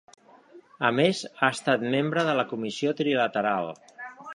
[0.89, 3.75] A més, ha estat membre de la Comissió Trilateral.